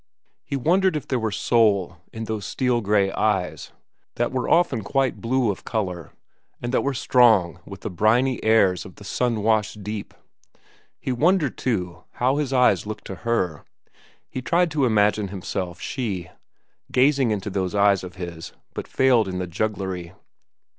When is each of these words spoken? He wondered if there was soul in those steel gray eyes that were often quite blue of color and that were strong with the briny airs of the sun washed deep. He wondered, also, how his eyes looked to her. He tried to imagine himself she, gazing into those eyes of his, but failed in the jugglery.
He 0.43 0.55
wondered 0.55 0.95
if 0.95 1.07
there 1.07 1.19
was 1.19 1.35
soul 1.35 1.97
in 2.11 2.23
those 2.23 2.43
steel 2.43 2.81
gray 2.81 3.11
eyes 3.11 3.71
that 4.15 4.31
were 4.31 4.49
often 4.49 4.83
quite 4.83 5.21
blue 5.21 5.51
of 5.51 5.63
color 5.63 6.11
and 6.59 6.73
that 6.73 6.81
were 6.81 6.95
strong 6.95 7.59
with 7.67 7.81
the 7.81 7.89
briny 7.91 8.43
airs 8.43 8.83
of 8.83 8.95
the 8.95 9.03
sun 9.03 9.43
washed 9.43 9.83
deep. 9.83 10.15
He 10.99 11.11
wondered, 11.11 11.53
also, 11.59 12.05
how 12.13 12.37
his 12.37 12.51
eyes 12.51 12.87
looked 12.87 13.05
to 13.05 13.15
her. 13.29 13.63
He 14.27 14.41
tried 14.41 14.71
to 14.71 14.85
imagine 14.85 15.27
himself 15.27 15.79
she, 15.79 16.31
gazing 16.91 17.29
into 17.29 17.51
those 17.51 17.75
eyes 17.75 18.03
of 18.03 18.15
his, 18.15 18.53
but 18.73 18.87
failed 18.87 19.27
in 19.27 19.37
the 19.37 19.45
jugglery. 19.45 20.13